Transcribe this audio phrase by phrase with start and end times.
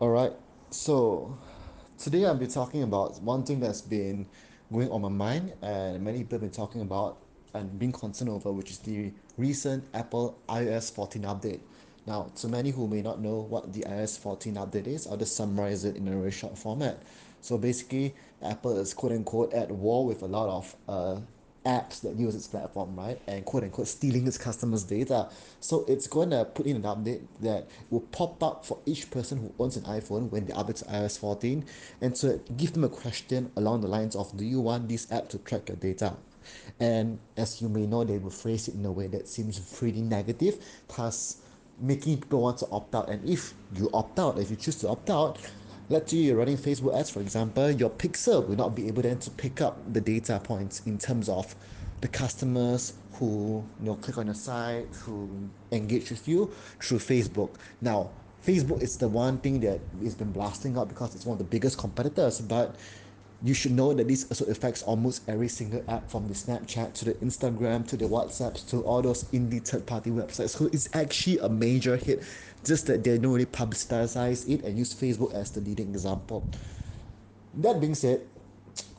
[0.00, 0.32] Alright,
[0.70, 1.38] so
[1.98, 4.26] today I'll be talking about one thing that's been
[4.72, 7.18] going on my mind and many people have been talking about
[7.54, 11.60] and being concerned over, which is the recent Apple iOS 14 update.
[12.08, 15.36] Now, to many who may not know what the iOS 14 update is, I'll just
[15.36, 17.00] summarize it in a very short format.
[17.40, 21.20] So basically, Apple is quote unquote at war with a lot of uh,
[21.64, 23.20] apps that use its platform, right?
[23.26, 25.28] And quote unquote stealing its customers' data.
[25.60, 29.38] So it's going to put in an update that will pop up for each person
[29.38, 31.64] who owns an iPhone when they update to iOS 14
[32.00, 35.28] and to give them a question along the lines of do you want this app
[35.30, 36.14] to track your data?
[36.80, 40.02] And as you may know, they will phrase it in a way that seems pretty
[40.02, 40.62] negative,
[40.94, 41.38] thus
[41.80, 43.08] making people want to opt out.
[43.08, 45.38] And if you opt out, if you choose to opt out,
[45.88, 49.18] let's say you're running Facebook ads, for example, your pixel will not be able then
[49.18, 51.54] to pick up the data points in terms of
[52.00, 55.28] the customers who you know click on your site, who
[55.72, 57.50] engage with you through Facebook.
[57.80, 58.10] Now,
[58.44, 61.44] Facebook is the one thing that has been blasting out because it's one of the
[61.44, 62.76] biggest competitors, but
[63.44, 67.04] you should know that this also affects almost every single app from the Snapchat to
[67.04, 70.50] the Instagram to the WhatsApps to all those indie third party websites.
[70.50, 72.22] So it's actually a major hit,
[72.64, 76.48] just that they don't really publicize it and use Facebook as the leading example.
[77.58, 78.22] That being said,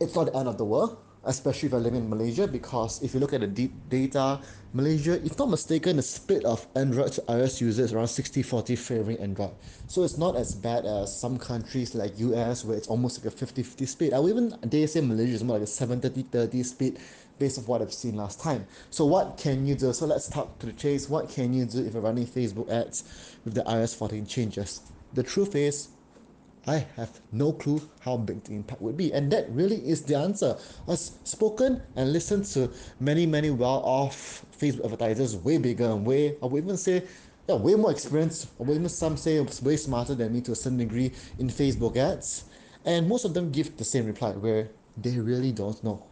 [0.00, 3.14] it's not the end of the world especially if I live in Malaysia because if
[3.14, 4.40] you look at the deep data,
[4.72, 9.18] Malaysia, if not mistaken, the split of Android to iOS users is around 60-40 favoring
[9.18, 9.50] Android.
[9.88, 13.36] So it's not as bad as some countries like US where it's almost like a
[13.36, 14.12] 50-50 split.
[14.12, 16.96] I would even dare say Malaysia is more like a 70-30 split
[17.38, 18.66] based on what I've seen last time.
[18.90, 19.92] So what can you do?
[19.92, 21.08] So let's talk to the chase.
[21.08, 23.04] What can you do if you're running Facebook ads
[23.44, 24.82] with the iOS 14 changes?
[25.14, 25.88] The truth is
[26.66, 29.12] I have no clue how big the impact would be.
[29.12, 30.56] And that really is the answer.
[30.88, 36.36] I've spoken and listened to many, many well off Facebook advertisers, way bigger and way,
[36.42, 37.04] I would even say,
[37.48, 40.78] yeah, way more experienced, or even some say way smarter than me to a certain
[40.78, 42.44] degree in Facebook ads.
[42.84, 46.04] And most of them give the same reply where they really don't know.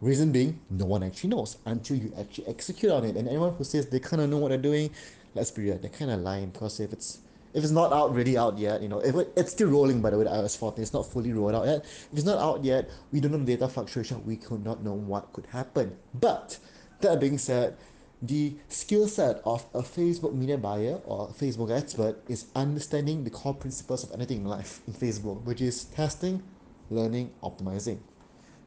[0.00, 3.16] Reason being, no one actually knows until you actually execute on it.
[3.16, 4.90] And anyone who says they kind of know what they're doing,
[5.34, 7.20] let's be real, they're kind of lying because if it's
[7.56, 10.10] if it's not out really out yet, you know, if it, it's still rolling by
[10.10, 11.78] the way, the iOS 14, it's not fully rolled out yet.
[11.86, 14.92] If it's not out yet, we don't know the data fluctuation, we could not know
[14.92, 15.96] what could happen.
[16.12, 16.58] But
[17.00, 17.78] that being said,
[18.20, 23.54] the skill set of a Facebook media buyer or Facebook expert is understanding the core
[23.54, 26.42] principles of anything in life in Facebook, which is testing,
[26.90, 27.98] learning, optimizing.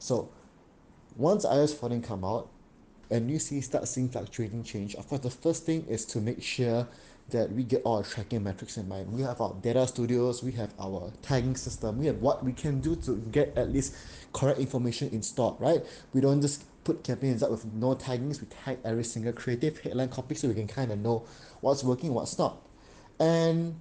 [0.00, 0.30] So
[1.16, 2.48] once iOS 14 come out
[3.08, 6.42] and you see start seeing fluctuating change, of course the first thing is to make
[6.42, 6.88] sure
[7.30, 9.12] that we get all our tracking metrics in mind.
[9.12, 12.80] We have our data studios, we have our tagging system, we have what we can
[12.80, 13.94] do to get at least
[14.32, 15.84] correct information in stock, right?
[16.12, 20.08] We don't just put campaigns up with no taggings, we tag every single creative headline
[20.08, 21.24] copy so we can kind of know
[21.60, 22.60] what's working, what's not.
[23.18, 23.74] And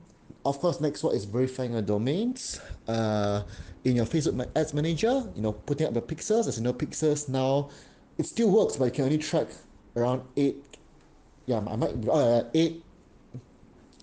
[0.45, 2.61] of course, next one is verifying your domains.
[2.87, 3.43] Uh,
[3.83, 6.47] in your Facebook Ads Manager, you know, putting up the pixels.
[6.47, 7.69] As you know, pixels now,
[8.17, 9.47] it still works, but you can only track
[9.95, 10.63] around eight.
[11.45, 12.83] Yeah, I might uh, eight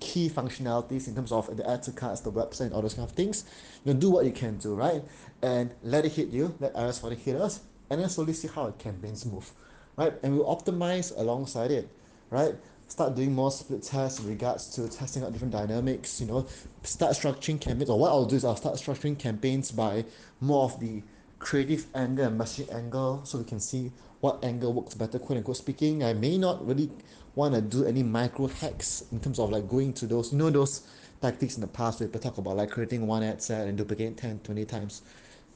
[0.01, 3.09] key functionalities in terms of the add to carts, the website, and all those kind
[3.09, 3.45] of things.
[3.85, 5.03] You know, do what you can do, right?
[5.43, 8.67] And let it hit you, let iOS 14 hit us, and then slowly see how
[8.67, 9.51] a campaigns move,
[9.97, 10.13] right?
[10.23, 11.89] And we'll optimize alongside it,
[12.31, 12.55] right?
[12.89, 16.47] Start doing more split tests in regards to testing out different dynamics, you know,
[16.83, 20.05] start structuring campaigns, or what I'll do is I'll start structuring campaigns by
[20.41, 21.03] more of the
[21.39, 25.57] creative angle and messaging angle so we can see what angle works better quote unquote
[25.57, 26.03] speaking.
[26.03, 26.91] I may not really
[27.35, 30.51] want to do any micro hacks in terms of like going to those you know
[30.51, 30.83] those
[31.21, 34.41] tactics in the past people talk about like creating one ad set and duplicate 10
[34.41, 35.03] 20 times.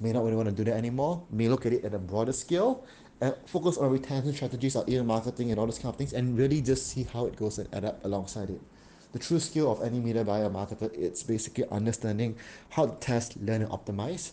[0.01, 1.23] May not really want to do that anymore.
[1.31, 2.85] May look at it at a broader scale
[3.21, 6.39] and focus on retention strategies or email marketing and all those kind of things and
[6.39, 8.61] really just see how it goes and adapt alongside it.
[9.13, 12.37] The true skill of any media buyer marketer it's basically understanding
[12.71, 14.33] how to test learn and optimize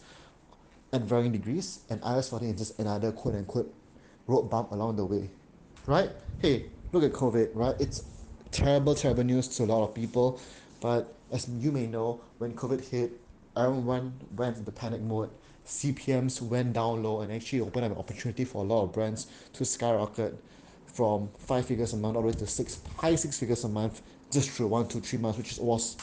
[0.94, 3.74] at varying degrees and iOS 14 is just another quote unquote
[4.28, 5.30] road bump along the way.
[5.86, 6.10] Right?
[6.42, 7.76] Hey look at COVID right?
[7.80, 8.04] It's
[8.52, 10.40] terrible terrible news to a lot of people
[10.80, 13.12] but as you may know when COVID hit
[13.56, 15.30] everyone went into panic mode.
[15.66, 19.28] C_P_Ms went down low and actually opened up an opportunity for a lot of brands
[19.52, 20.42] to skyrocket
[20.86, 24.02] from five figures a month all the way to six high six figures a month
[24.32, 25.98] just through one two three months which was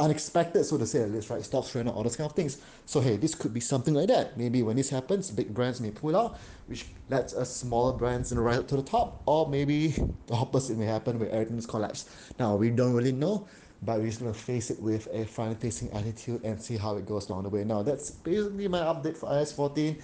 [0.00, 1.44] unexpected, so to say at least, right?
[1.44, 2.58] Stocks ran out, all those kind of things.
[2.86, 4.36] So hey, this could be something like that.
[4.36, 8.38] Maybe when this happens, big brands may pull out, which lets us smaller brands in
[8.38, 9.88] right up to the top, or maybe
[10.26, 12.10] the opposite may happen where everything's collapsed.
[12.38, 13.46] Now we don't really know,
[13.82, 17.28] but we're just gonna face it with a front-facing attitude and see how it goes
[17.28, 17.64] along the way.
[17.64, 19.96] Now that's basically my update for iOS 14.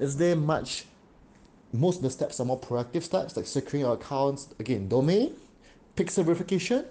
[0.00, 0.84] Is there much?
[1.72, 4.48] Most of the steps are more proactive steps, like securing your accounts.
[4.58, 5.34] Again, domain,
[5.96, 6.84] pixel verification,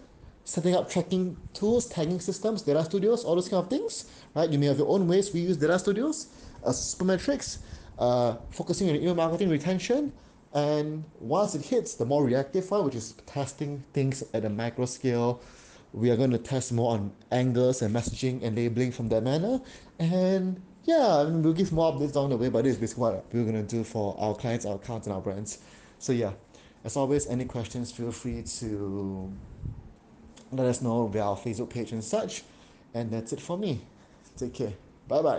[0.46, 4.06] setting up tracking tools, tagging systems, data studios, all those kind of things,
[4.36, 4.50] right?
[4.50, 6.28] You may have your own ways we use data studios,
[6.64, 7.58] uh, supermetrics,
[8.00, 10.14] uh, focusing on email marketing retention,
[10.54, 14.86] and once it hits the more reactive one, which is testing things at a micro
[14.86, 15.42] scale,
[15.92, 19.60] we are going to test more on angles and messaging and labeling from that manner.
[20.00, 23.02] And yeah, I mean, we'll give more updates along the way, but this is basically
[23.02, 25.60] what we're going to do for our clients, our accounts, and our brands.
[26.00, 26.34] So yeah,
[26.84, 29.32] as always, any questions, feel free to
[30.52, 32.44] let us know via our Facebook page and such.
[32.94, 33.82] And that's it for me.
[34.38, 34.74] Take care.
[35.08, 35.34] Bye bye.